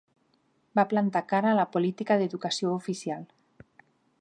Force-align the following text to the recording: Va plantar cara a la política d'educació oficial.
Va 0.79 0.85
plantar 0.93 1.21
cara 1.33 1.51
a 1.51 1.59
la 1.59 1.67
política 1.75 2.17
d'educació 2.23 2.73
oficial. 2.81 3.29